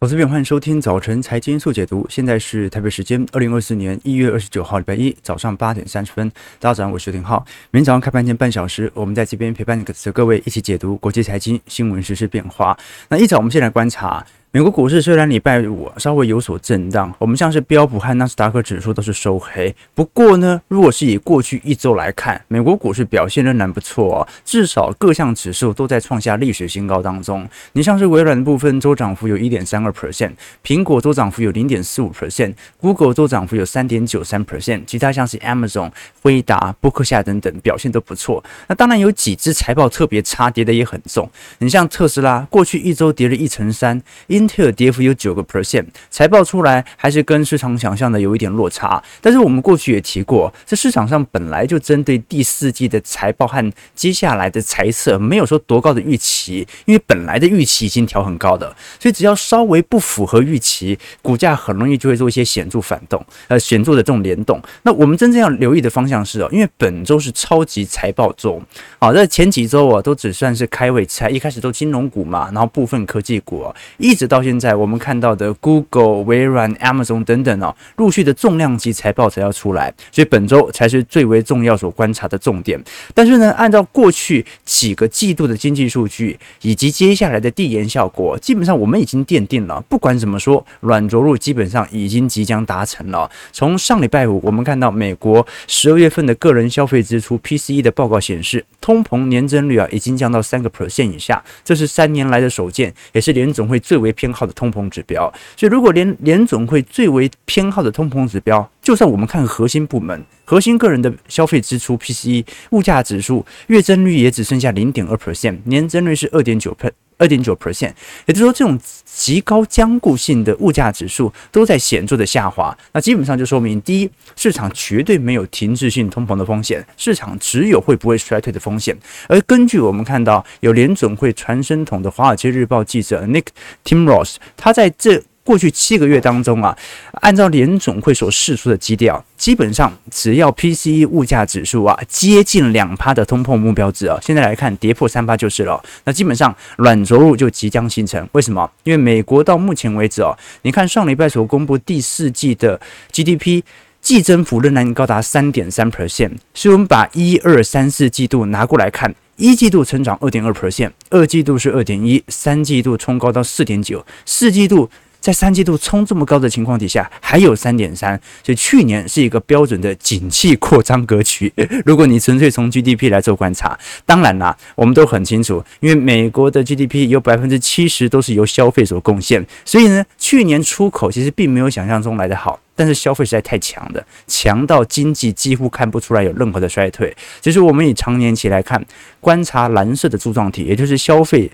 [0.00, 2.06] 投资朋友，欢迎收听早晨财经速解读。
[2.08, 6.30] 现在是台北时间二零二四年一月二十九号礼拜一早上八点三十分。
[6.60, 7.44] 大家早上，我是廷浩。
[7.72, 12.78] 明天早上开盘前半小时，我们在这边陪伴着各位一起解读国际财经新闻实、时变化。
[13.08, 14.24] 那一早，我们先来观察。
[14.50, 19.76] 美国股市虽然礼拜五稍微有所震荡，我们像是标普和纳斯达克指数都是收黑。
[19.94, 27.46] 不过呢，如果是以过去一周来看，美国股市表现仍然不错哦，至少各项指数都在创下历史新高当中。
[27.74, 30.32] 你像是微软的部分周涨幅有一点三二 percent，
[30.64, 35.90] 苹果周涨幅有零点四五 percent，Google 周涨幅有三点九三 percent，其他像是 Amazon、
[36.22, 38.42] 辉达、波克夏等等表现都不错。
[38.66, 41.30] 那当然有几只财报特别差，跌的也很重。
[41.58, 44.00] 你像特斯拉，过去一周跌了一成三。
[44.38, 49.02] 英特尔跌幅有九个 percent，财报出来还是跟市场想象的有一点落差。
[49.20, 64.62] 但是我们过去也提过，这市场上本来就针对第四季的财报和接下来的财测没有说多高的预期，因为本来的预期已经调很高的，所以只要稍微不符合预期，股价很容易就会做一些显著反动，呃，显著的这种联动。
[64.84, 68.62] 那我们真正要留意的方向是哦，因为本周是超级财报周，
[69.00, 74.27] 好，在前几周啊都只算是开胃菜，一开始都金融股嘛，然后部分科技股啊，一直。
[74.28, 82.78] 到现在，我们看到的 Google、微软、Amazon 等等哦，陆续的重量级财报才要出来，所以本周才是最为重要所观察的重点。
[83.14, 93.30] 但是呢，按照过去几个季度的经济数据以及接下来的递延效果，基本上我们已经奠定了，不管怎么说，软着陆基本上已经即将达成了。
[93.52, 117.92] 从上礼拜五，我们看到美国十二月份的个人消费支出 PCE 的报告显示，通膨年增率啊已经降到三个 percent 以下，这是三年来的首见，也是联总会最为偏好的通膨指标，所以如果连联总会最为偏好的通膨指标，就算我们看核心部门、核心个人的消费支出 PCE 物价指数月增率也只剩下零点二 percent，年增率是二点九 per 二点九 percent，
[118.26, 128.96] 也就是说，这种极高僵固性的物价指数都在显著的下滑，那基本上就说明，第一，市场绝对没有停滞性通膨的风险，市场只有会不会衰退的风险。
[129.28, 133.46] 而根据我们看到，有联准会传声筒的《华尔街日报》记者 Nick
[133.84, 135.22] Timros，他在这。
[135.48, 136.76] 过去七个月当中啊，
[137.22, 145.82] 按照联总会所释出的基调，基本上只要 PCE 物价指数啊接近两趴的通膨目标值啊，现在来看跌破三趴就是了。
[146.04, 148.28] 那基本上软着陆就即将形成。
[148.32, 148.70] 为什么？
[148.84, 152.78] 因为美国到目前为止哦，你看上礼拜所公布第四季的
[153.10, 153.62] GDP
[154.02, 156.32] 季增幅仍然高达三点三 percent。
[156.52, 164.90] 所以我们把一二三四季度拿过来看，一季度成长二点二 percent，二季度是二点一，三季度冲高到四点九，四季度。
[165.28, 171.52] 在三季度冲这么高的情况底下，还有三点三，所以去年是一个标准的景气扩张格局。
[171.84, 187.14] 如果你纯粹从 GDP 来做观察，当然啦，我们都很清楚，因为美国的 GDP 有百分之七十都是由消费所贡献，所以呢，去年出口其实并没有想象中来得好，但是消费实在太强了，强到经济几乎看不出来有任何的衰退。
[187.42, 188.82] 其实我们以长年期来看，
[189.20, 191.50] 观察蓝色的柱状体，也就是消费。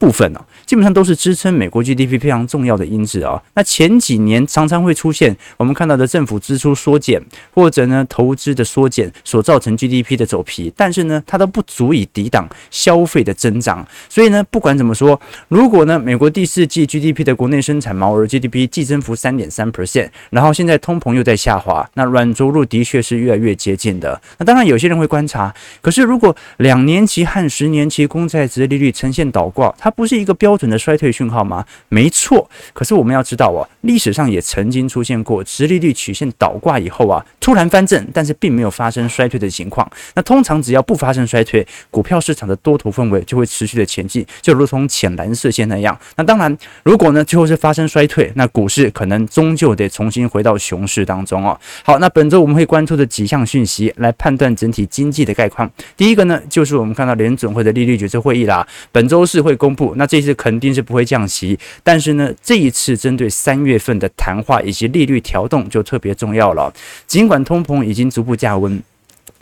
[0.00, 3.40] 部分呢，基本上都是支撑美国 GDP 非常重要的因子啊。
[3.54, 7.22] 那前几年常常会出现我们看到的政府支出缩减，
[7.52, 13.86] 或者呢投资的缩减所造成 GDP 的走皮，但是呢它都不足以抵挡消费的增长。
[14.08, 24.18] 所以呢不管怎么说，如果呢美国第四季 GDP 的国内生产毛额 GDP 季增幅三点三 percent，然后现在通膨又在下滑，那软着陆的确是越来越接近的。
[24.38, 31.64] 那当然有些人会观察，可是如果两年期和十年期公债值利率呈现倒挂，它不是一个标准的衰退讯号吗？
[31.88, 39.90] 没错，可是我们要知道哦，历史上也曾经出现过殖利率曲线倒挂以后啊，突然翻正，但是并没有发生衰退的情况。
[40.14, 45.98] 那通常只要不发生衰退，股票市场的多头氛围就会持续的前进，就如同浅蓝色线那样。
[46.16, 51.58] 那当然，如果呢最后是发生衰退，那股市可能终究得重新回到熊市当中哦。
[51.82, 55.70] 好，那本周我们会关注的几项讯息来判断整体经济的概况。
[55.96, 59.70] 第一个呢，就是我们看到联准会的利率决策会议啦，本周四会公。
[59.96, 66.72] 那这次肯定是不会降息，但是呢，这一次针对三月份的谈话以及利率调动就特别重要了。
[67.06, 68.82] 尽管通膨已经逐步降温，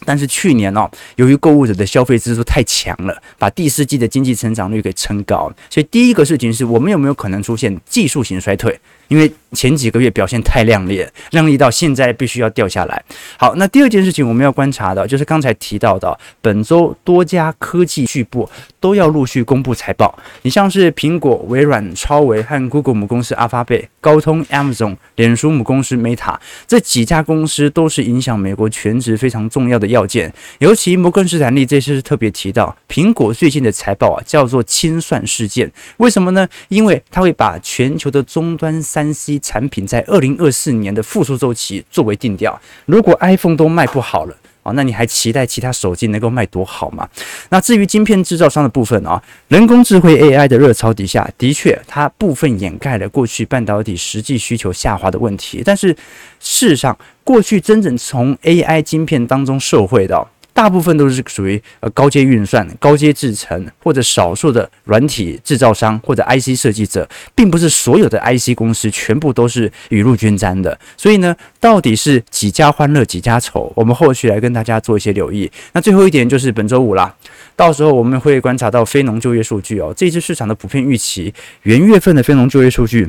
[0.04, 5.52] 但是去年呢，由于购物者的消费支出太强了，把第四季的经济成长率给撑高。
[5.68, 8.78] 所以第一个事情是我们有没有可能出现技术型衰退？
[9.08, 13.02] 因为前几个月表现太亮丽，亮丽到现在必须要掉下来。
[13.38, 18.46] 好，那第二件事情我们要观察的，就是刚才提到的，本周多家科技巨擘
[18.78, 20.16] 都要陆续公布财报。
[20.43, 30.32] 你像是苹果、微软、超微和 Google 母公司阿发贝、高通、Amazon、脸书母公司 Meta 这几家公司都是影响美国全值非常重要的要件。
[30.58, 35.72] 尤其摩根士丹利这次是特别提到，苹果最近的财报啊叫做清算事件。
[35.96, 36.46] 为什么呢？
[36.69, 42.60] 因为它会把全球的终端三 C 产品在二零二四年的复苏周期作为定调。
[42.86, 47.08] 如果 iPhone 都卖不好了啊，那你还期待其他手机能够卖多好吗？
[47.50, 55.62] 那至于晶片制造商的部分啊，人工智慧 AI 的热潮底下，的确它部分掩盖了过去半导体实际需求下滑的问题。
[55.64, 55.94] 但是
[56.40, 60.26] 事实上，过去真正从 AI 晶片当中受惠的。
[60.58, 70.76] 大部分都是属于呃高阶运算、高阶制程或者少数的软体制造商或者 IC 设计者，并不是所有的 IC 公司全部都是雨露均沾的。
[70.96, 73.72] 所以呢，到底是几家欢乐几家愁？
[73.76, 75.49] 我们后续来跟大家做一些留意。
[75.75, 77.14] 那最后一点就是本周五啦，
[77.54, 81.32] 到时候我们会观察到非农就业数据哦，这次市场的普遍预期，
[81.62, 83.08] 元月份的非农就业数据。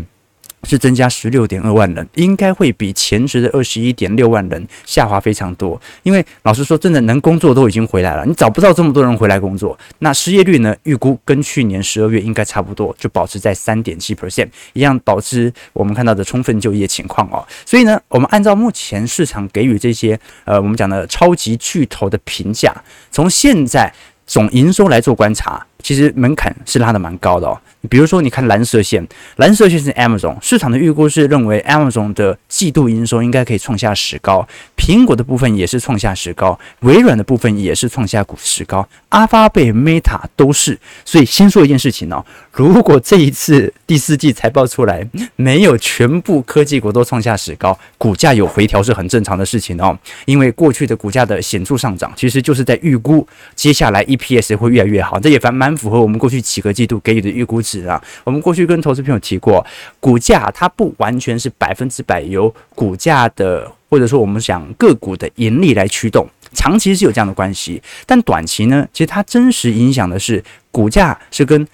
[0.63, 5.79] 是增加十六点二万人，应该会比前值的二十一点六万人下滑非常多。
[6.03, 9.77] 因为老实说，真的能工作都已经回来了，你找不到这么多人回来工作。
[9.99, 10.75] 那失业率呢？
[10.83, 17.45] 预估跟去年十二月应该差不多，就保持在三点七 percent，一样保持我们看到的充分就业情况哦。
[17.65, 22.75] 所以呢，我们按照目前市场给予这些呃我们讲的超级巨头的评价，
[23.11, 23.93] 从现在
[24.25, 25.65] 总营收来做观察。
[25.81, 27.59] 其实门槛是拉的蛮高的哦。
[27.89, 34.45] 比如说，你看蓝色线，蓝色线是 Amazon，市场的预估是认为 Amazon 的季度营收应该可以创下史高，
[34.75, 40.77] 苹果的部分也是创下史高，微软的部分也是创下股史高，阿发贝、Meta 都是。
[41.05, 49.97] 所以先说一件事情哦，如果这一次第四季财报出来没有全部科技股都创下史高，股价有回调是很正常的事情哦。
[50.25, 55.68] 因为过去的股价的显著上涨，其实就是在预估接下来 EPS 会越来越好，这也蛮蛮。
[55.69, 58.01] 很符合我们过去几个季度给予的预估值啊。
[58.23, 59.65] 我们过去跟投资朋友提过，
[59.99, 71.67] 股价它不完全是百分之百由股价的，或者说我们想个股的盈利来驱动，长期是有这样的关系，但短期呢，其实它真实影响的是股价是跟。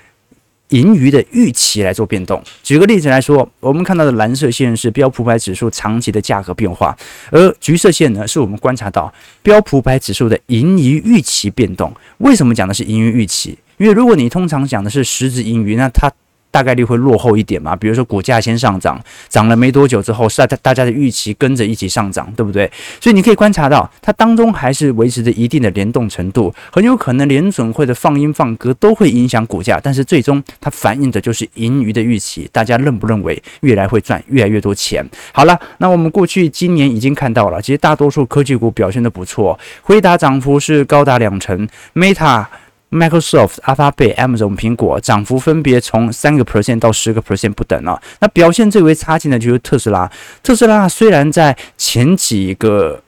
[0.70, 2.44] 盈余的预期来做变动。
[2.64, 6.98] 举个例子来说，我们看到的蓝色线是标普百指数长期的价格变化，
[7.30, 9.14] 而橘色线呢，是我们观察到
[9.44, 11.94] 标普百指数的盈余预期变动。
[12.18, 13.56] 为什么讲的是盈余预期？
[13.78, 16.12] 因为如果你通常讲的是实质盈余，那它
[16.52, 22.72] 大概率会落后一点嘛，比如说股价先上涨，涨了没多久之后，是大家的预期跟着一起上涨，对不对？
[23.02, 35.06] 所以你可以观察到，它当中还是维持着一定的联动程度，很有可能联准会的放鹰放鸽都会影响股价，但是最终它反映的就是盈余的预期，大家认不认为越来会赚越来越多钱？
[35.34, 42.46] 好了，那我们过去今年已经看到了，其实大多数科技股表现得不错，辉达涨幅是高达两成，Meta。
[42.92, 48.02] Microsoft、阿发贝、Amazon、苹果涨幅分别从三个 percent 到十个 percent 不等啊。
[48.20, 50.10] 那表现最为差劲的就是特斯拉。
[50.44, 53.02] 特斯拉虽然在前几个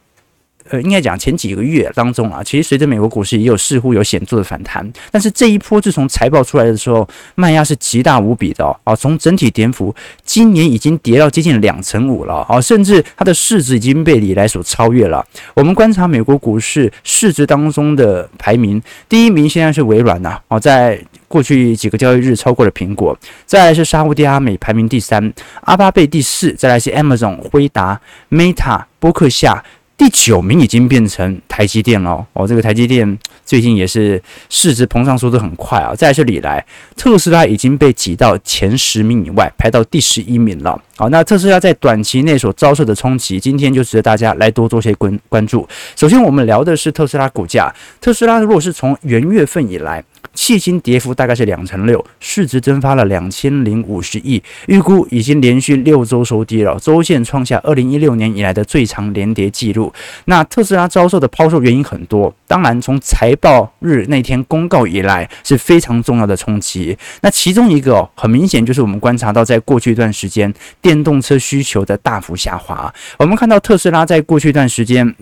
[0.69, 8.77] 呃，应该讲前几个月当中啊，其实随着美国股市也有似乎有显著的反弹，但是这一波自从财报出来的时候，卖压是极大无比的哦。
[8.83, 15.25] 啊，从整体跌幅，今年已经跌到接近两成五了啊，甚至它的市值已经被礼来所超越了。
[15.53, 27.99] 我们观察美国股市市值当中的排名，第一名现在是微软呐，哦，在过去几个交易日超过了苹果，再来是沙乌地阿美排名第三，阿巴贝第四，再来是 Amazon、辉达、
[28.29, 29.63] Meta、波克夏。
[29.97, 35.95] 第九名已经变成台积电了哦，这个台积电最近也是市值膨胀速度很快啊。
[35.95, 36.63] 再来是礼来，
[36.95, 40.79] 特斯拉已经被挤到前十名以外，排到第十一名了。
[40.95, 45.67] 好，那特斯拉在短期内所遭受的冲击，今天就值得大家来多做些关关注。
[45.95, 47.73] 首先，我们聊的是特斯拉股价。
[47.99, 50.03] 特斯拉如果是从元月份以来，
[50.35, 59.91] 迄今跌幅大概是两成六，市值蒸发了两千零五十亿，预估已经连续六周收低了，周线创下二零一六年以来的最长连跌记录。
[60.25, 66.97] 那特斯拉遭受的抛售原因很多，当然从财报日那天公告以来是非常重要的冲击。
[67.21, 72.93] 那其中一个，很明显就是我们观察到，在过去一段时间电动车需求的大幅下滑。
[73.17, 75.15] 我们看到特斯拉在过去一段时间。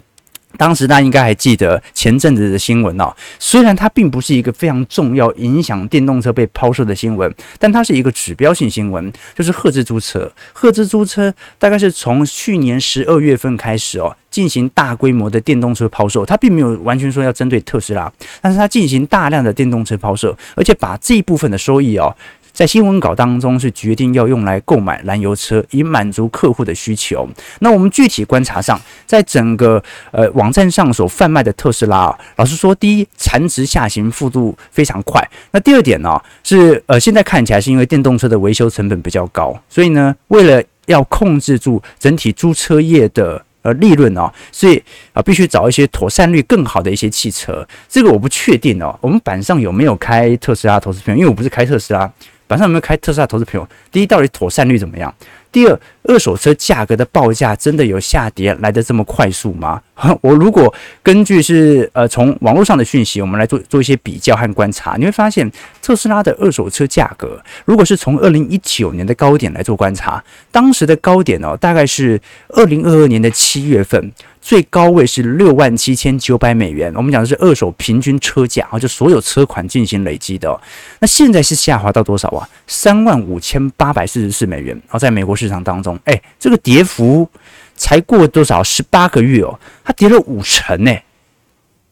[0.57, 10.31] 当时大家应该还记得前阵子的新闻哦，虽然它并不是一个非常重要、影响电动车被抛售的新闻，但它是一个指标性新闻，就是赫兹租车。
[10.53, 22.15] 赫兹租车大概是从去年十二月份开始哦，进行大规模的电动车抛售，它并没有完全说要针对特斯拉，但是它进行大量的电动车抛售，而且把这一部分的收益哦。
[22.55, 27.27] 在新闻稿当中是决定要用来购买燃油车，以满足客户的需求。
[27.59, 35.21] 那我们具体观察上，在整个呃网站上所贩卖的特斯拉啊，老实说，第一残值下行幅度非常快。
[35.51, 44.81] 那第二点呢，是呃现在看起来是因为电动车的维修成本比较高，所以呢，为了要控制住整体租车业的呃利润哦，所以
[45.11, 47.67] 啊必须找一些妥善率更好的一些汽车。
[47.89, 51.19] 这个我不确定哦，我们板上有没有开特斯拉投资朋友？
[51.19, 52.09] 因为我不是开特斯拉，
[52.47, 53.67] 晚上有没有开特斯拉投资朋友？
[53.91, 55.13] 第一，到底妥善率怎么样？
[55.51, 59.81] 第二，二手车价格的报价真的有下跌来得这么快速吗？
[60.21, 65.49] 我如果根据是呃从网络上的讯息，我们来做做一些比较和观察，你会发现
[65.81, 70.21] 特斯拉的二手车价格，如果是从二零一九年的高点来做观察，
[70.51, 74.11] 当时的高点哦，大概是二零二二年的七月份。
[74.45, 80.55] 最高位是六万七千九百美元，我们讲的是二手平均车价啊，就所有车款进行累积的。
[80.99, 82.47] 那现在是下滑到多少啊？
[82.67, 87.27] 三万五千八百四十四美元哦，在美国市场当中，哎，这个跌幅
[87.75, 88.61] 才过多少？
[88.63, 90.95] 十八个月哦，它跌了五成呢。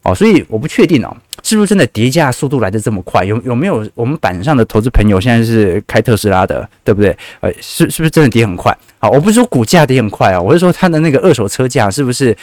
[0.03, 1.17] 哦，所以我不确定哦。
[1.43, 3.23] 是不是真的跌价速度来得这么快？
[3.23, 7.15] 有有没有我们板上的投资朋友现在是开特斯拉的，对不对？
[7.41, 8.75] 呃，是是不是真的跌很快？
[8.97, 12.35] 好，我不是说股价跌很快啊，我是说它的那个二手车价是不是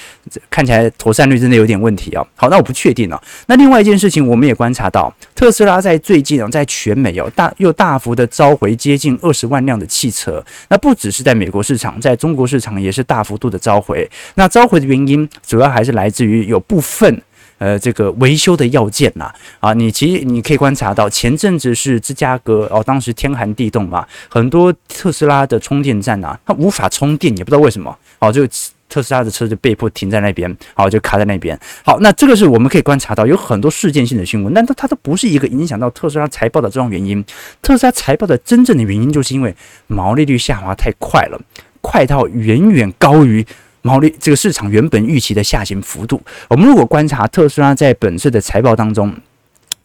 [0.50, 2.22] 看起来妥善率真的有点问题啊？
[2.36, 3.20] 好，那我不确定啊。
[3.46, 10.44] 那另外一件事情，我们也观察到，特斯拉在最近啊，在全美有大又大幅的召回接近二十万辆的汽车。
[10.68, 14.06] 那不只是在美国市场，在中国市场也是大幅度的召回。
[14.34, 17.22] 那召回的原因主要还是来自于有部分。
[17.60, 28.46] 呃，这个维修的要件呐，啊，你其实你可以观察到，前阵子是芝加哥哦，当时天寒地冻嘛，很多特斯拉的充电站呐，它无法充电，也不知道为什么，哦，就
[28.88, 31.58] 特斯拉的车就被迫停在那边，好，就卡在那边。
[31.84, 37.22] 好，那这个是我们可以观察到有很多事件性的新闻，但它它都不是一个影响到特斯拉财报的这种原因。
[37.60, 39.54] 特斯拉财报的真正的原因，就是因为
[39.86, 41.38] 毛利率下滑太快了，
[41.82, 43.46] 快到远远高于。
[43.82, 49.14] 毛利这个市场原本预期的下行幅度，我们如果观察特斯拉在本次的财报当中，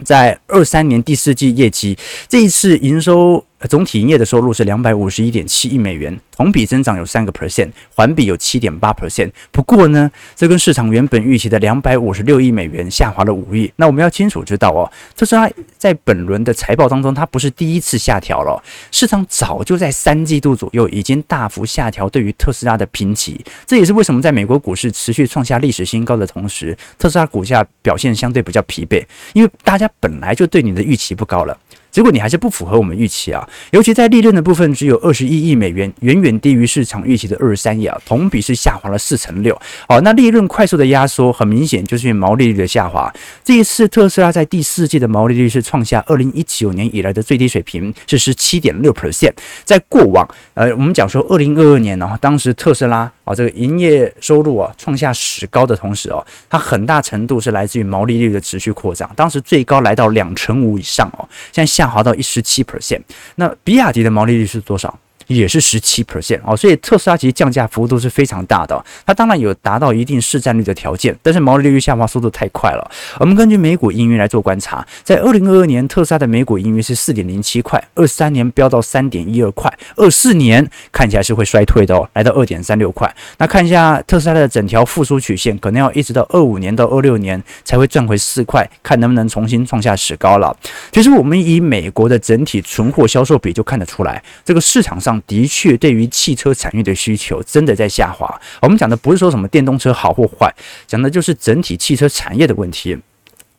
[0.04, 1.98] 在二三年第四季业绩，
[2.28, 3.46] 这一次营收。
[3.70, 9.32] 总体营业的收入是两百五十一点七亿美元，同比增长有三个 percent，环比有七点八 percent。
[9.52, 13.72] 不过呢，这跟市场原本预期的两百五十六亿美元下滑了五亿。
[13.78, 23.44] 那我们要清楚知道哦，特斯拉在本轮的财报当中，它不是第一次下调了，市场早就在三季度左右已经大幅下调对于特斯拉的评级。
[23.66, 31.58] 这也是为什么在美国股市持续创下历史新高的同时，特斯拉股价表现相对比较疲惫，因为大家本来就对你的预期不高了。
[31.96, 39.58] 结果你还是不符合我们预期啊，尤其在利润的部分只有二十一亿美元，远远低于市场预期的二十三亿啊，同比是下滑了四成六。
[39.88, 43.10] 好，那利润快速的压缩，很明显就是因为毛利率的下滑。
[43.46, 49.32] 这一次特斯拉在第四季的毛利率是创下二零一九年以来的最低水平，是十七点六 percent。
[49.64, 61.86] 在过往，呃，我们讲说二零二二年呢，当时特斯拉啊这个营业收入啊创下史高的同时哦，它很大程度是来自于毛利率的持续扩张，当时最高来到两成五以上哦，现在下。
[61.96, 63.02] 滑到一十七 percent，
[63.36, 65.00] 那比亚迪的毛利率是多少？
[65.28, 68.84] 也是十七 percent 哦，所以特斯拉其实降价幅度是非常大的。
[69.06, 72.92] 它当然有达到一定市占率的条件，但是毛利率下滑速度太快了。
[73.20, 83.14] 我们根据每股盈余来做观察，在二零二二年特斯拉的每股盈余是四点零七块，二三年飙到三点一二块，二四年看起来是会衰退的哦，来到二点三六块。
[83.38, 90.56] 那看一下特斯拉的整条复苏曲线，可能要一直到二五年到二六年才会赚回四块，看能不能重新创下史高了。
[90.92, 95.15] 其实我们以美国的整体存货销售比就看得出来，这个市场上。
[95.26, 98.40] 的确，对于汽车产业的需求真的在下滑。
[98.62, 100.54] 我们讲的不是说什么电动车好或坏，
[100.86, 102.98] 讲的就是整体汽车产业的问题。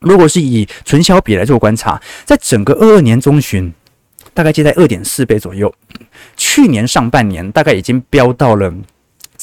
[0.00, 3.72] 如果是以存销比来做观察，在整个二二年中旬，
[4.34, 5.74] 大概接在二点四倍左右。
[6.36, 8.72] 去年上半年大概已经飙到了。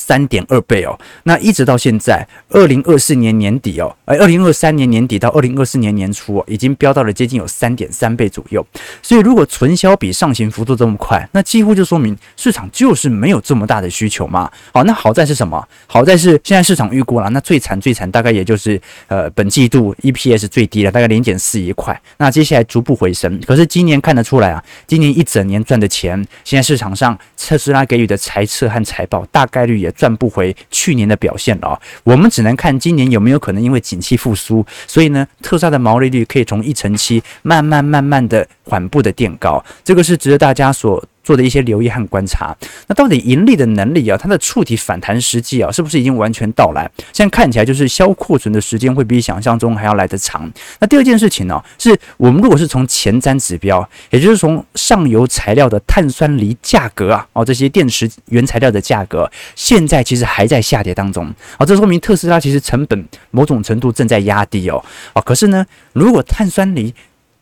[0.05, 8.65] 三点二倍哦，那一直到现在，二零二四年年底哦，而二零二三年年底到二零二四年年初哦，已经飙到了接近有三点三倍左右。
[9.01, 14.51] 所以，如果存销比上行幅度这么快，那几乎就说明市场就是没有这么大的需求嘛。
[14.73, 15.65] 好，那好在是什么？
[15.87, 21.97] 好在是现在市场预估了，那最惨最惨大概也就是呃本季度 EPS 最低了，大概零点四一块。
[22.17, 31.79] 那接下来逐步回升，可是今年看得出来啊，今年一整年赚的钱，现在市场上特斯拉给予的财测和财报大概率也赚不回去年的表现了啊！
[32.03, 42.55] 我们只能看今年有没有可能因为景气复苏，所以呢，特斯拉的毛利率可以从一成七慢慢慢慢的缓步的垫高，这个是值得大家所做的一些留意和观察。
[42.87, 46.89] 那到底盈利的能力啊，它的触底反弹时机啊，是不是已经完全到来？
[47.11, 50.51] 现在看起来就是消库存的时间会比想象中还要来得长。
[50.79, 61.25] 那第二件事情呢、是我们如果是从前瞻指标，也就是从上游材料的碳酸锂价格啊，哦，这些电池原材料的价格，现在其实还在下跌当中。
[61.57, 64.83] 啊，这说明特斯拉其实成本某种程度正在压低哦。
[65.13, 66.93] 啊，可是呢，如果碳酸锂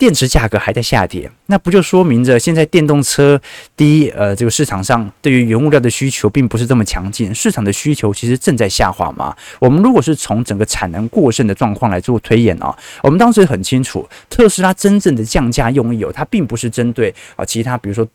[0.01, 3.39] 电池价格还在下跌，那不就说明着现在电动车
[3.77, 9.35] 第一，呃，这个市场上对于原物料的需求并不是这么强劲，市场的需求其实正在下滑嘛？
[9.59, 18.07] 我们如果是从整个产能过剩的状况来做推演啊，我们当时很清楚，特斯拉真正的降价用意哦，它并不是针对啊其他，比如说。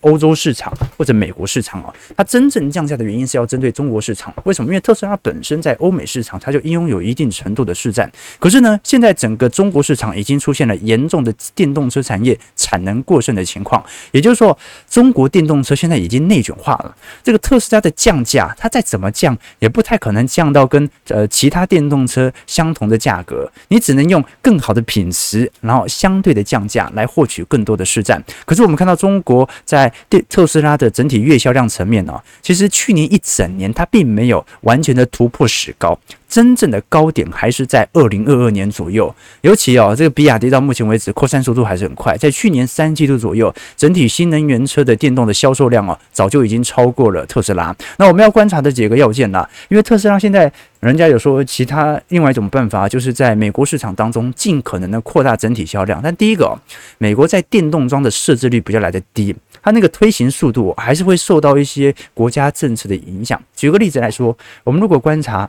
[0.00, 4.32] 欧洲市场或者美国市场啊，它真正降价的原因是要针对中国市场。
[4.44, 4.68] 为什么？
[4.68, 8.10] 因为特斯拉本身在欧美市场，它就拥有一定程度的市占。
[8.38, 13.84] 可是呢，现在整个中国市场已经出现了严重的电动车产业产能过剩的情况。
[14.12, 14.56] 也就是说，
[14.88, 16.96] 中国电动车现在已经内卷化了。
[17.22, 23.50] 这个特斯拉的降价，它再怎么降，也不太可能降到跟呃其他电动车相同的价格。
[23.68, 28.22] 你只能用更好的品质，然后相对的降价来获取更多的市占。
[28.44, 35.98] 可是我们看到中国在在电特斯拉的整体月销量层面呢、其实去年一整年它并没有完全的突破史高。
[36.36, 47.74] 真正的高点还是在二零二二年左右，尤其哦，这个比亚迪到目前为止扩散速度还是很快，在去年三季度左右，整体新能源车的电动的销售量哦，早就已经超过了特斯拉。
[47.96, 56.02] 那我们要观察的几个要件呢，因为特斯拉现在人家有说其他另外一种办法，就是在美国市场当中尽可能的扩大整体销量。
[56.04, 56.54] 但第一个，
[56.98, 63.42] 美国在电动桩的设置率比较来得低，它那个推行速度还是会受到一些国家政策的影响。
[63.56, 65.48] 举个例子来说，我们如果观察。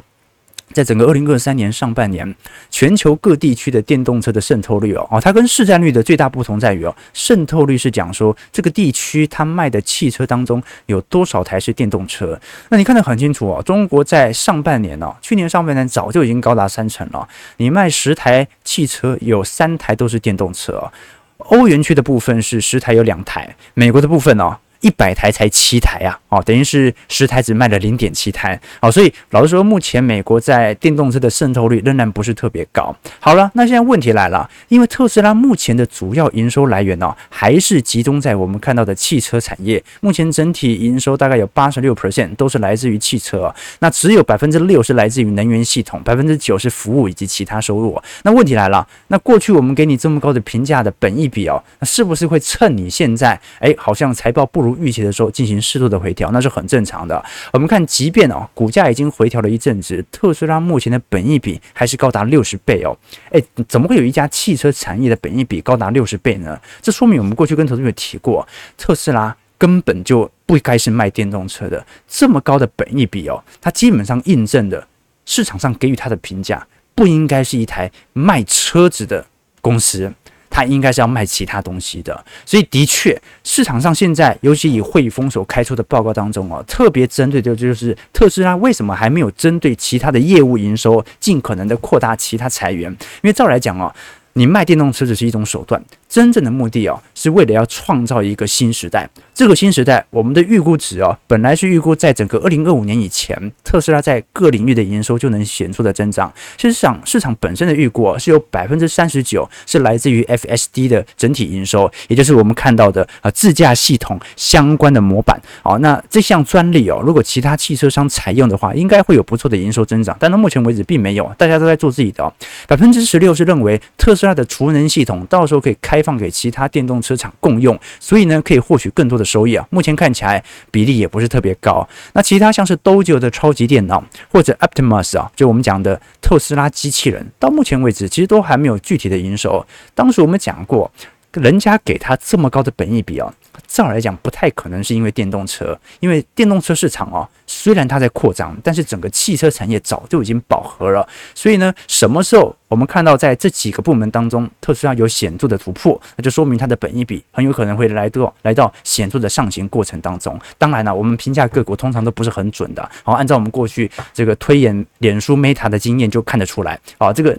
[0.74, 2.36] 在整个二零二三年上半年，
[2.70, 12.40] 全球各地区的电动车的渗透率哦，哦，它跟市占率的最大不同在于哦，渗透率是讲说这个地区它卖的汽车当中有多少台是电动车。
[12.70, 20.92] 那你看得很清楚哦，中国在上半年哦，去年上半年早就已经高达三成了，你卖十台汽车有三台都是电动车哦。
[21.38, 24.58] 欧元区的部分是十台有两台，美国的部分哦。
[24.82, 32.96] 一百台才七台啊，哦，等于是十台只卖了零点七台，哦，所以老实说，目前美国在电动车的渗透率仍然不是特别高。
[33.20, 48.00] 好了，那现在问题来了，因为特斯拉目前的主要营收来源呢，还是集中在我们看到的汽车产业，目前整体营收大概有八十六 percent 都是来自于汽车，那只有百分之六是来自于能源系统，百分之九是服务以及其他收入。
[48.22, 54.67] 那问题来了，那过去我们给你这么高的评价的本益比哦，那是不是会趁你现在哎，好像财报不？
[54.68, 57.24] 如预期的时候进行适度的回调，那是很正常的。
[57.54, 62.96] 我们看，即便哦，股价已经回调了一阵子，特斯拉目前的本益比还是高达六十倍哦。
[63.32, 66.60] 诶，怎么会有一家汽车产业的本益比高达六十倍呢？
[66.82, 68.46] 这说明我们过去跟投资者提过，
[68.78, 71.86] 特斯拉根本就不该是卖电动车的。
[72.08, 74.88] 这么高的本益比哦，它基本上印证了
[75.26, 79.26] 市场上给予它的评价，不应该是一台卖车子的
[79.62, 80.14] 公司。
[80.50, 93.94] 它应该是要卖其他东西的，所以的确，市场上现在，尤其以汇丰所开出的报告当中哦，特别针对的就是特斯拉为什么还没有针对其他的业务营收，尽可能的扩大其他裁员，因为照来讲哦。
[94.34, 99.10] 你卖电动车只是一种手段，真正的目的哦，是为了要创造一个新时代。
[99.34, 106.32] 这个新时代，我们的预估值哦，本来是预估在整个二零二五年以前，特斯拉在各领域的营收就能显著的增长。
[106.58, 115.38] 事实上，市场本身的预估是有百分之三十九是来自于 FSD 的整体营收，也就是我们看到的啊自驾系统相关的模板。
[115.64, 120.16] 哦，那这项专利哦，如果其他汽车商采用的话，应该会有不错的营收增长。
[120.20, 122.34] 但到目前为止，并没有，大家都在做自己的。
[122.66, 124.38] 百分之十六是认为特斯拉。
[124.38, 129.66] 的储能系统到时候可以开开放给其他电动车厂共用，所以呢，可以获取更多的收益啊。
[129.72, 131.88] 目前看起来比例也不是特别高。
[132.14, 139.66] 那其他像是 Dojo 的超级电脑或者 Optimus 啊，就我们讲的特斯拉机器人，到目前为止其实都还没有具体的营收。
[139.96, 140.92] 当时我们讲过，
[141.38, 143.34] 人家给他这么高的本益比啊。
[143.68, 151.06] 照来讲，不太可能是因为电动车，因为电动车市场哦，虽然它在扩张，但是整个汽车产业早就已经饱和了。
[151.36, 160.40] 所以呢，什么时候我们看到在这几个部门当中，特斯拉有显著的突破，那就说明它的本益比很有可能会来到来到显著的上行过程当中。
[160.58, 162.90] 当然了，我们评价个股通常都不是很准的。
[163.04, 166.80] 好，按照我们过去这个推演脸书 Meta 的经验就看得出来。
[167.00, 167.38] 啊，这个。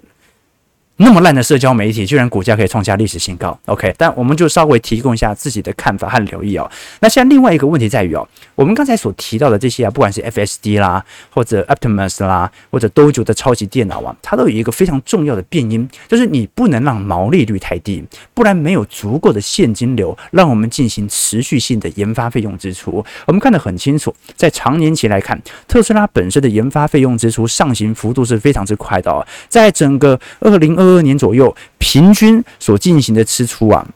[1.00, 3.94] 那么烂的社交媒体，居然股价可以创下历史新高，OK？
[3.96, 6.68] 但我们就稍微提供一下自己的看法和留意哦。
[7.00, 18.02] 那现在另外一个问题在于哦，我们刚才所提到的这些啊，不管是 FSD 啦，或者 Optimus 啦，或者 Dojo 的超级电脑啊，它都有一个非常重要的变因，就是你不能让毛利率太低，
[18.34, 23.04] 不然没有足够的现金流，让我们进行持续性的研发费用支出。
[23.24, 33.87] 我们看得很清楚，在长年期来看，特斯拉本身的研发费用支出上行幅度是非常之快的哦，在整个二零二二年左右，平均所进行的支出啊，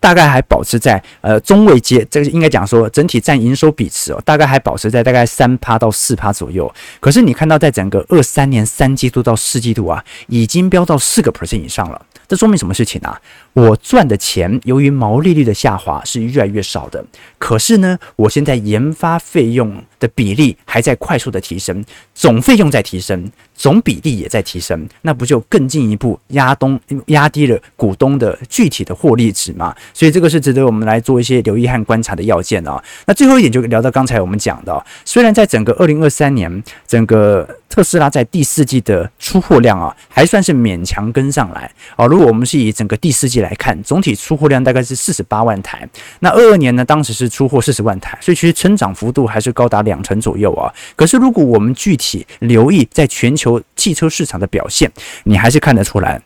[0.00, 6.72] 大概还保持在呃中位阶，这个应该讲说整体占营收比值哦，大概还保持在大概三趴到四趴左右。
[7.00, 12.00] 可是你看到在整个二三年三季度到四季度啊，已经飙到四个 percent 以上了。
[12.26, 13.18] 这说明什么事情啊？
[13.54, 17.02] 我赚的钱由于毛利率的下滑是越来越少的，
[17.38, 21.84] 可是呢，我现在研发费用的比例还在快速的提升，
[22.14, 29.74] 总费用在提升，总比例也在提升，那不就更进一步压东压低了股东的具体的获利值吗？
[29.92, 32.82] 所以这个是值得我们来做一些留意和观察的要件啊。
[33.06, 42.06] 那最后一点就聊到刚才我们讲的，虽然在整个二零二三年，整个特斯拉在第四季的出货量啊，还算是勉强跟上来啊。
[42.06, 45.88] 如果我们是以整个第四季来看，总体出货量大概是四十八万台。
[46.20, 50.70] 那二二年呢，当时是出货四十万台，所以其实成长幅度还是高达两成左右啊。
[50.94, 54.88] 可是如果我们具体留意在全球汽车市场的表现，
[55.24, 56.22] 你还是看得出来。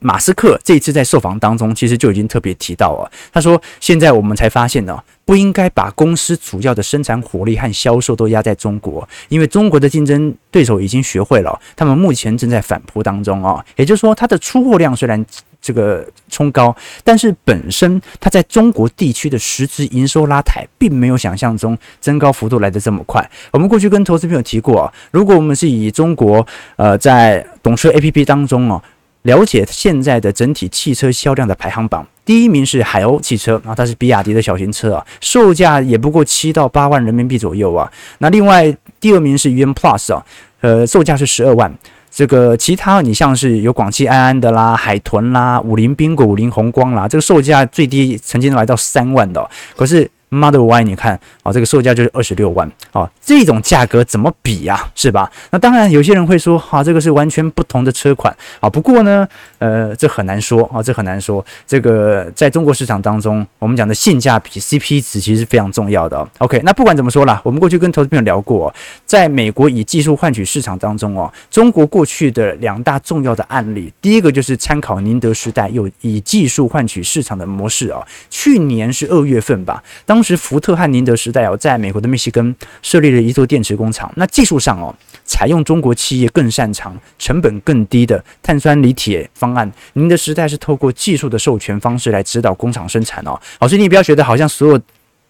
[0.00, 13.62] 马斯克这一次在受访当中，其实就已经特别提到啊，他说：“现在我们才发现呢，不应该把公司主要的生产火力和销售都压在中国，因为中国的竞争对手已经学会了，他们目前正在反扑当中啊。
[13.76, 15.22] 也就是说，它的出货量虽然
[15.60, 23.30] 这个冲高，但是本身它在中国地区的实质营收拉抬，并没有想象中增高幅度来得这么快。
[23.50, 28.82] 我们过去跟投资朋友提过啊，如果我们是以中国呃在懂车 APP 当中哦。”
[29.22, 37.90] 了解现在的整体汽车销量的排行榜，第一名是海鸥汽车，啊，它是比亚迪的小型车啊，售价也不过七到八万人民币左右啊。
[38.18, 40.24] 那另外第二名是 UM Plus 啊，
[40.60, 41.72] 呃，售价是十二万。
[42.10, 50.10] 这个其他你像是有广汽安安的啦、海豚啦、五菱宾果、五菱宏光啦，这个售价最低曾经来到三万的，可是。
[50.30, 54.88] Model Y，你看啊，这个售价就是二十六万啊，这种价格怎么比呀？
[54.94, 55.30] 是吧？
[55.50, 58.70] 那当然，有些人会说，哈，这个是完全不同的车款啊。
[58.70, 59.26] 不过呢，
[59.58, 61.44] 呃，这很难说啊，这很难说。
[61.66, 66.26] 这个在中国市场当中，我们讲的性价比 CP 值其实是非常重要的。
[66.38, 68.72] OK，那不管怎么说啦，我们过去跟投资朋友聊过，
[69.04, 78.06] 在美国以技术换取市场当中哦，中国过去的两大重要的案例，第一个就是参考宁德时代有以技术换取市场的模式啊。
[78.28, 84.12] 去年是二月份吧，当当时福特和宁德时代哦，在美国的密西根设立了一座电池工厂。
[84.16, 89.72] 那技术上哦，采用中国企业更擅长、成本更低的碳酸锂铁方案。
[89.94, 93.30] 宁德时代是透过技术的授权方式来指导工厂生产哦。
[93.58, 94.78] 好，所以你不要觉得好像所有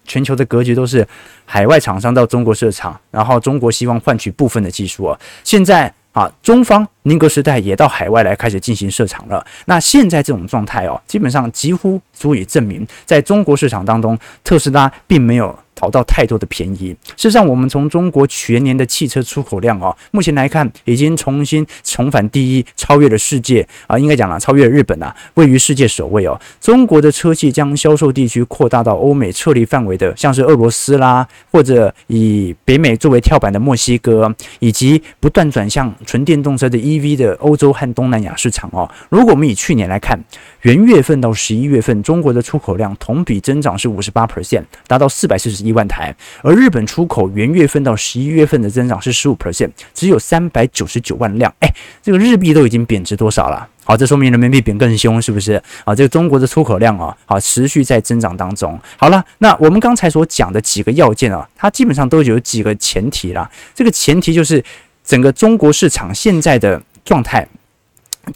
[0.03, 1.07] 全球的格局都是
[1.45, 5.17] 海外厂商到中国设厂，然后中国希望换取部分的技术哦。
[5.45, 5.93] 现在。
[6.13, 9.45] 啊，中方宁格时代也到海外来开始进行设厂了。
[9.65, 15.57] 那现在这种状态哦，基本上几乎足以证明，在中国市场当中，特斯拉并没有。
[15.81, 16.95] 讨到太多的便宜。
[17.17, 26.39] 事实上，我们从中国全年的汽车出口量啊，目前来看，已经重新重返第一，超越了世界啊，应该讲了，超越了日本啊，位于世界首位哦。
[26.59, 38.87] 中国的车企将销售地区扩大到欧美撤离范围的，像是俄罗斯啦，或者以北美作为跳板的墨西哥，以及不断转向纯电动车的 EV 的欧洲和东南亚市场哦。
[39.09, 40.23] 如果我们以去年来看，
[40.61, 51.53] 元月份到十一月份，中国的出口量同比增长是五十八 percent，达到四百四十一万台；而日本出口元月份到十一月份的增长是十五 percent，只有三百九十九万辆。
[51.59, 53.67] 哎，这个日币都已经贬值多少了？
[53.83, 55.53] 好，这说明人民币贬更凶，是不是？
[55.83, 58.79] 啊，这个中国的出口量啊，好，持续在增长当中。
[58.95, 63.49] 好了，那我们刚才所讲的几个要件啊，它基本上都有几个前提啦。
[63.73, 64.63] 这个前提就是
[65.03, 67.45] 整个中国市场现在的状态，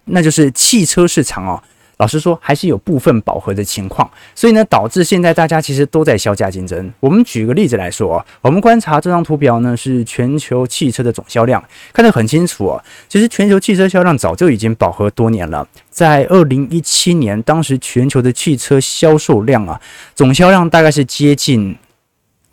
[0.05, 1.61] 那就是汽车市场哦。
[1.97, 6.93] 老实说，还是有部分饱和的情况，所以呢，导致现在大家其实都在削价竞争。
[6.99, 12.83] 我们举个例子来说啊，我们观察这张图表呢，是全球汽车的总销量，看得很清楚哦。
[13.07, 19.79] 其实全球汽车销量早就已经饱和多年了，在二零一七年，当时全球的汽车销售量啊，
[20.13, 21.75] 总销量大概是接近，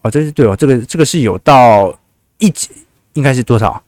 [0.03, 1.93] 哦，这是对哦，这个这个是有到
[2.39, 2.53] 一，
[3.15, 3.83] 应该是多少？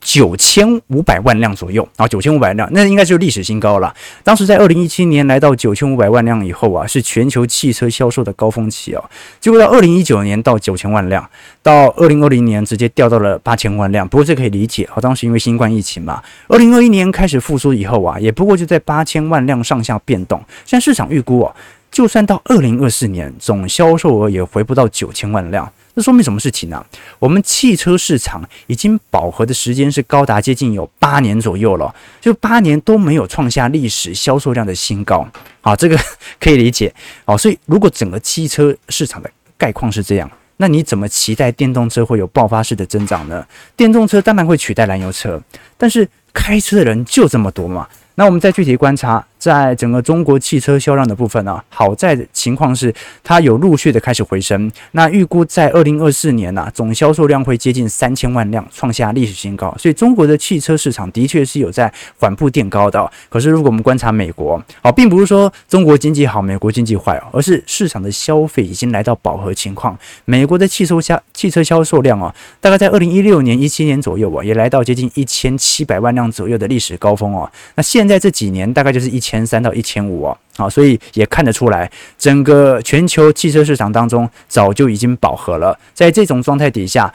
[0.00, 3.94] 九千五百万辆左右啊，九千五百辆，那应该就是历史新高了。
[4.22, 9.04] 当时在二零一七年来到九千五百万辆以后啊，是全球汽车销售的高峰期哦。
[9.40, 11.28] 结果到二零一九年到九千万辆，
[11.62, 14.06] 到二零二零年直接掉到了八千万辆。
[14.06, 16.22] 不过这可以理解啊，当时因为新冠疫情嘛。
[16.48, 20.40] 二零二一年开始复苏以后啊，也不过就在八千万辆上下变动。
[20.64, 21.54] 现在市场预估哦，
[21.90, 25.70] 就算到二零二四年，总销售额也回不到九千万辆。
[25.96, 26.84] 这说明什么事情呢？
[27.18, 35.26] 我们汽车市场已经饱和的时间是高达接近有八年左右了，就八年都没有创下历史销售量的新高。
[35.62, 35.98] 好，这个
[36.38, 36.94] 可以理解。
[37.24, 43.42] 好，所以如果整个汽车市场的概况是这样，那你怎么期待电动车会有爆发式的增长呢？
[43.74, 45.42] 电动车当然会取代燃油车，
[45.78, 47.88] 但是开车的人就这么多嘛？
[48.16, 54.68] 那我们再具体观察，在整个中国汽车销量的部分呢、啊，好在情况是它有陆续的开始回升。
[54.90, 59.72] 那预估在二零二四年呢、总销售量会接近三千万辆，创下历史新高。
[59.78, 63.08] 所以中国的汽车市场的确是有在缓步垫高的。
[63.28, 69.96] 可是如果我们观察美国，哦，并不是说中国经济好，美国经济坏哦，而是市场的消费已经来到饱和情况。
[70.24, 77.48] 美国的汽车销汽车销售量啊，大概在二零一六年、一七年左右啊，也来到接近一千七百万辆左右的历史高峰哦。
[77.76, 85.76] 那现在这几年大概就是一千三到一千五哦，好，所以也看得出来，整个全球汽车市场当中早就已经饱和了。
[85.92, 87.12] 在这种状态底下，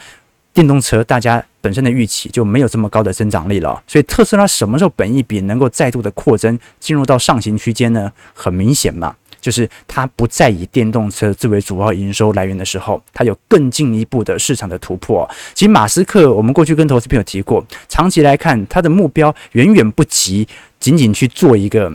[0.53, 3.81] 电动车大家本身的预期就没有这么高的增长力了。
[3.87, 8.11] 所以特斯拉什么时候本一比能够再度的扩增，进入到上行区间呢？
[8.33, 9.15] 很明显嘛。
[9.39, 15.27] 就是它不再以电动车作为主要营收来源的时候，它有更进一步的市场的突破。
[15.55, 20.47] 其实马斯克，我们过去跟投资朋友提过，长期来看，他的目标远远不及
[20.79, 21.91] 仅仅去做一个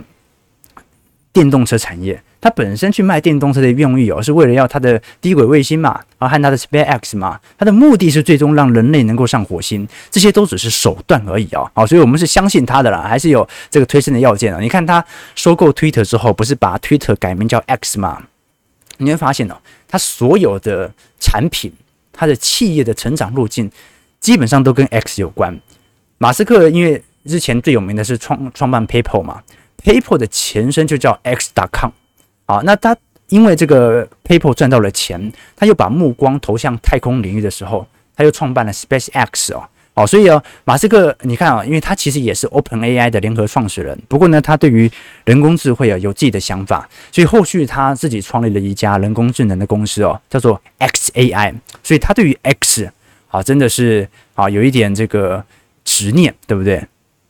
[1.31, 2.21] 电动车产业。
[2.39, 14.61] 他本身去卖电动车的用意哦，是为了要他的低轨卫星嘛，啊，和他的 SpaceX 嘛，他的目的是最终让人类能够上火星，这些都只是手段而已啊，好，所以我们是相信他的啦，还是有这个推升的要件啊。
[14.61, 18.21] 你看他收购 Twitter 之后，不是把 Twitter 改名叫 X 嘛？
[18.99, 21.73] 你会发现哦，他所有的产品，
[22.13, 23.69] 他的企业的成长路径，
[24.19, 25.59] 基本上都跟 X 有关。
[26.19, 29.41] 马斯克因为之前最有名的是创创办 PayPal 嘛
[29.83, 31.91] ，PayPal 的前身就叫 X.com。
[32.45, 32.95] 好，那他
[33.29, 37.85] 因为这个 PayPal 赚到了钱，他又把目光投向太空领域的时候，
[38.15, 44.89] 他又创办了 SpaceX 哦，好，所以哦，马斯克，你看啊，因为他其实也是 OpenAI 的联合创始人，不过呢，他对于
[45.25, 52.89] 人工智慧啊有自己的想法，所以后续他自己创立了一家人工智能的公司哦，叫做 xAI，所以他对于 X
[53.27, 55.43] 啊真的是啊有一点这个
[55.83, 56.81] 执念，对不对？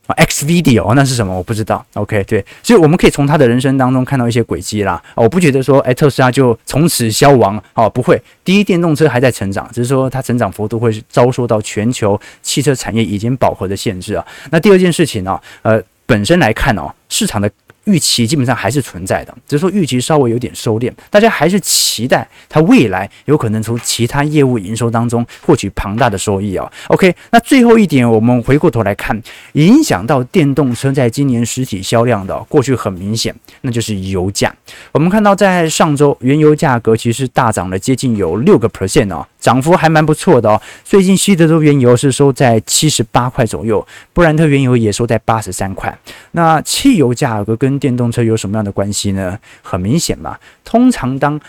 [0.08, 1.32] 啊，X Video 那是什么？
[1.36, 1.86] 我不知道。
[1.94, 5.02] OK，对，所以我们可以从他的人生当中看到一些轨迹啦。
[5.16, 7.62] 我不觉得说，哎，特斯拉就从此消亡。
[7.74, 14.26] 哦，不会，第一电动车还在成长，只是说它成长幅度会遭受到全球汽车产业已经饱和的限制啊。
[14.50, 17.50] 那第二件事情呢，呃，本身来看哦，市场的。
[17.88, 26.72] 预期基本上还是存在的，只是说预期稍微有点收敛，大家还是期待它未来有可能从其他业务营收当中获取庞大的收益啊。
[26.90, 29.20] OK，那最后一点，我们回过头来看，
[29.54, 34.54] 影响到电动车在今年实体销量的，过去很明显，那就是油价。
[34.92, 39.26] 我们看到在上周，原油价格其实大涨了接近有六个 percent 哦。
[39.40, 40.62] 涨幅还蛮不错的哦。
[40.84, 45.98] 最近西德州原油是收在七十八块左右，布兰特原油也收在八十三块。
[46.32, 49.38] 那汽油价格跟电动车有什么样的关系呢？
[49.62, 51.40] 很明显嘛，通常当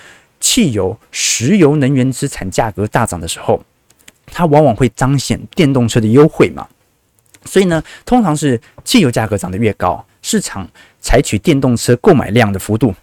[0.41, 3.61] 汽油、石油能源资产价格大涨的时候，
[4.27, 6.67] 它往往会彰显电动车的优惠嘛。
[7.45, 10.69] 所以呢，通常是汽油价格涨得越高，市场
[11.01, 12.95] 采取电动车购买量的幅度。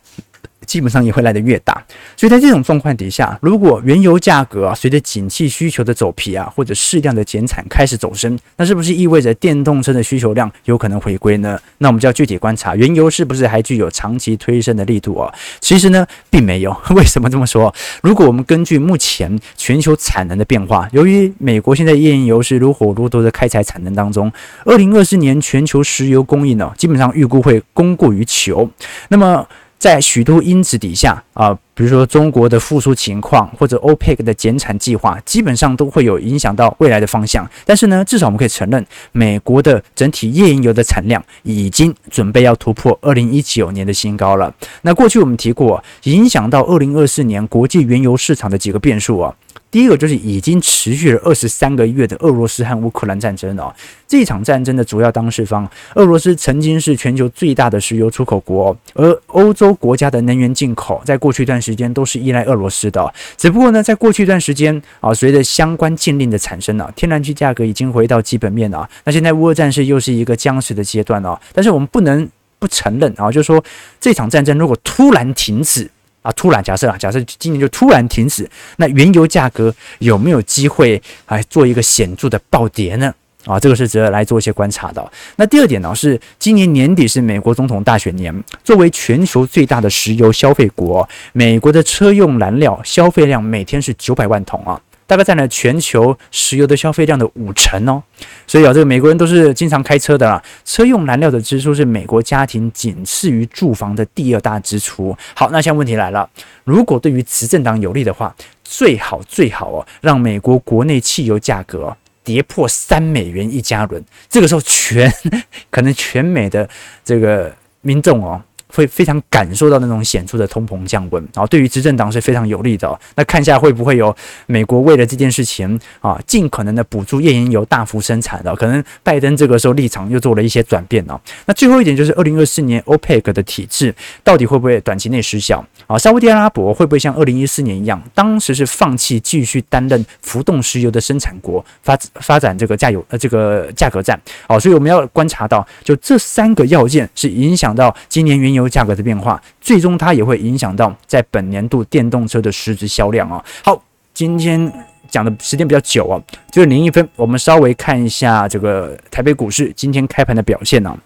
[0.65, 1.73] 基本上也会来得越大，
[2.17, 11.59] 所以在这种状况底下，如果原油价格啊随着景气需求的走皮啊，或者适量的减产开始走升，那是不是意味着电动车的需求量有可能回归呢？
[11.77, 15.33] 那我们就要具体观察原油是不是还具有长期推升的力度啊？
[15.61, 16.75] 其实呢，并没有。
[16.95, 17.73] 为什么这么说？
[18.01, 24.31] 如果我们根据目前全球产能的变化，由于美国现在页岩油是如火如荼的开采产能当中，
[24.65, 28.69] 二零二四年全球石油供应呢，基本上预估会供过于求。
[29.09, 29.47] 那么
[29.85, 37.47] 在许多因子底下啊，比如说中国的复苏情况，或者 OPEC 的减产计划，基本上都会有影响到未来的方向。
[37.67, 44.51] 但是呢，至少我们可以承认，美国的整体页岩油的产量已经准备要突破二零一九年的新高了。
[44.81, 49.35] 那过去我们提过，影响到二零二四年国际原油市场的几个变数啊。
[49.75, 53.75] 第一个就是已经持续了二十三个月的俄罗斯和乌克兰战争哦。
[54.07, 63.13] 这场战争的主要当事方，俄罗斯曾经是全球最大的石油出口国，而欧洲国家的能源进口在过去一段时间都是依赖俄罗斯的。
[63.35, 68.89] 只不过呢，在过去一段时间啊，随着相关禁令的产生呢，天然气价格已经回到基本面了。
[69.03, 71.37] 那现在乌俄战事又是一个僵持的阶段哦。
[71.51, 72.25] 但是我们不能
[72.59, 73.61] 不承认啊，就是说
[73.99, 75.91] 这场战争如果突然停止。
[76.25, 83.13] 啊，突然假设啊，假设今年就突然停止，那原油价格有没有机会来做一个显著的暴跌呢？
[83.45, 85.11] 啊，这个是值得来做一些观察的。
[85.35, 88.33] 那第二点呢，是今年年底是美国总统大选年，
[88.63, 94.81] 作为全球最大的石油消费国，美国的车用燃料消费量每天是九百万桶啊。
[95.07, 98.01] 大概占了全球石油的消费量的五成哦，
[98.47, 100.41] 所以啊，这个美国人都是经常开车的啦。
[100.63, 105.15] 车用燃料的支出是美国家庭仅次于住房的第二大支出。
[105.35, 106.29] 好，那现在问题来了，
[106.63, 115.11] 如果对于执政党有利的话，最好最好哦，让美国国内汽油价格跌破三美元一加仑，这个时候全
[115.69, 116.67] 可能全美的
[117.03, 118.41] 这个民众哦。
[118.75, 122.99] 会非常感受到那种显著的通膨降温，然后对于执政党是非常有利的。
[123.15, 124.15] 那看一下会不会有
[124.47, 131.19] 美国为了这件事情啊，尽可能的补助页岩油大幅生产的，可能拜登这个时候立场又做了一些转变哦。
[131.45, 135.97] 那最后一点就是二零二四年 OPEC 的体制到底会不会短期内失效啊？
[135.97, 144.19] 沙乌地阿拉伯会不会像二零一四年一样，当时是放弃继续担任浮动石油的生产国，发发展这个价油呃这个价格战？
[144.47, 153.43] 好，所以我们要观察到，就这三个要件是影响到今年原油价格的变化，最终它也会影响到在本年度电动车的实质销量啊。
[153.63, 153.81] 好，
[154.13, 154.71] 今天
[155.09, 160.97] 讲的时间比较久啊，就是零一分，我们稍微看一下这个台北股市今天开盘的表现呢。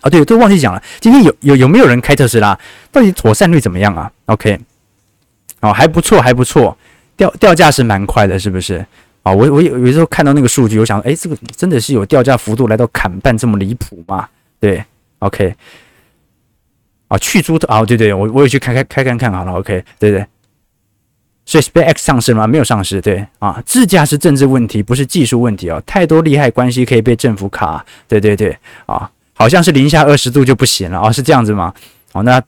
[0.00, 2.58] 啊，对，都忘记讲了，今天有有有没有人开特斯拉？
[2.90, 4.58] 到底妥善率怎么样啊？OK，
[5.60, 6.74] 哦，还不错，还不错，
[7.18, 8.84] 掉掉价是蛮快的，是不是？
[9.22, 14.26] 啊，我我有有时候看到那个数据，我想，哎，这个真的是有掉价幅度来到砍半这么离谱吗？
[14.58, 14.82] 对
[15.18, 15.54] ，OK。
[17.10, 20.24] 啊，去租的啊，对对，我我也去开开开看看好了，OK，对对。
[21.44, 22.46] 所以 SpaceX 上市吗？
[22.46, 25.82] 没有上市，对啊，自驾是政治问题，不是技术问题哦。
[25.84, 31.74] 太多利害关系可以被政府卡，对对对，啊，好像是零下二十度就不行了哦，是这样子吗？
[32.12, 32.40] 哦，那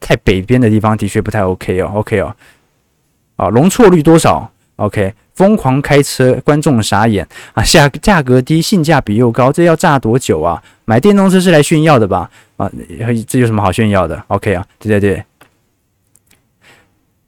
[0.00, 2.34] 太北边的地方的确不太 OK 哦，OK 哦，
[3.36, 5.14] 啊，容错率多少？OK。
[5.34, 7.62] 疯狂开车，观众傻眼啊！
[7.62, 10.60] 价价格低，性价比又高，这要炸多久啊？
[10.88, 12.30] 买电动车是来炫耀的吧？
[12.56, 12.70] 啊，
[13.26, 15.22] 这有什么好炫耀的？OK 啊，对对对，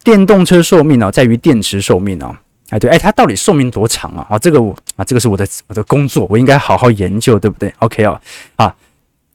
[0.03, 2.41] 电动车寿命呢、在于电池寿命啊。
[2.71, 4.27] 哎，对，哎，它到底寿命多长啊？
[4.31, 8.19] 啊，这个我啊，这个是我的我的工作，我应该好好研究，对不对？OK 哦，
[8.57, 8.75] 啊。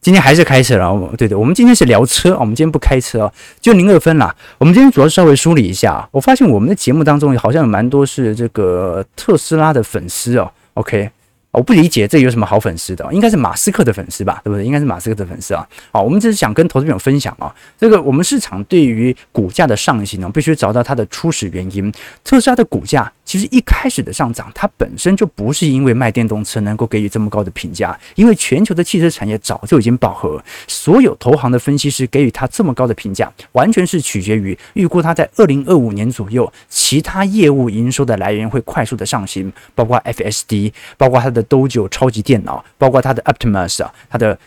[0.00, 4.34] 今天还是开车了，对对，我们今天是聊车，我们今天不开车哦，就零二分啦。
[4.58, 11.10] 我们今天主要稍微梳理一下，我发现我们的节目当中好像有蛮多是这个特斯拉的粉丝哦，OK。
[11.56, 14.62] 我不理解这有什么好粉丝的，应该是马斯克的粉丝吧，对不对？
[14.62, 15.66] 应该是马斯克的粉丝啊。
[15.90, 21.90] 好，我们只是想跟投资朋友分享啊，这个我们市场对于股价的上行呢，必须找到它的初始原因。
[22.22, 41.42] 特斯拉的股价其实一开始的上涨，它本身就不是因为卖电动车能够给予这么高的评价，因为全球的汽车产业早就已经饱和，所有投行的分析师给予它这么高的评价，完全是取决于预估它在二零二五年左右其他业务营收的来源会快速的上行，包括 FSD，包括它的。
[41.48, 44.38] 都有超级电脑，包括它的 Optimus 啊，它的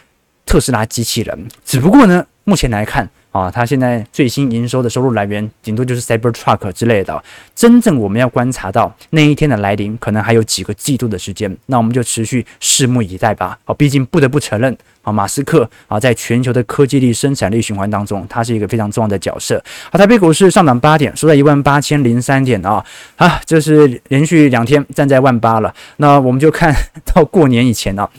[0.45, 1.47] 特斯拉机器人。
[1.65, 7.23] 只不过呢，目前来看啊，它现在最新营收的收入来源，顶多就是 Cybertruck 之类的。
[7.53, 11.55] 真正我们要观察到那一天的来临，可能还有几个季度的时间。
[11.67, 13.57] 那我们就持续拭目以待吧。
[13.65, 14.75] 好，毕竟不得不承认。
[15.01, 19.63] 啊，马斯克啊，在全球的科技力、生产力循环当中，他是一个非常重要的角色。
[19.91, 22.83] 好，台北股市上涨八点，收在一万八千零三点啊。
[23.15, 25.73] 啊，这是连续两天站在万八了。
[25.97, 26.73] 那我们就看
[27.05, 28.09] 到过年以前啊，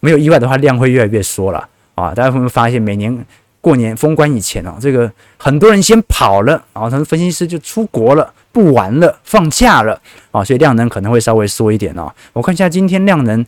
[0.00, 2.14] 没有意外的话，量会越来越缩了啊。
[2.14, 3.24] 大家会不会发现，每年
[3.64, 9.98] 过年封关以前啊，这个很多人先跑了啊，他们分析师就出国了，不玩了，放假了
[10.30, 12.12] 啊，所以量能可能会稍微缩一点哦。
[12.34, 13.40] 我看一下今天量能，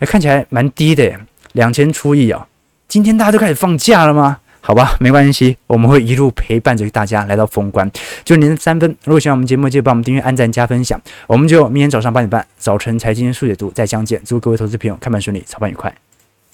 [0.00, 1.12] 哎，看起来蛮低的。
[1.52, 2.46] 两千出亿啊！
[2.86, 4.38] 今天大家都开始放假了吗？
[4.60, 7.90] 好吧，没关系，我们会一路陪伴着大家来到封关。
[8.24, 11.00] 就您三分，如果喜欢我们节目，记得帮我们订阅、按赞、加分享。
[11.26, 14.22] 我们就明天早上八点半，早晨财经速解读再相见。
[14.24, 15.92] 祝各位投资朋友开盘顺利，操盘愉快。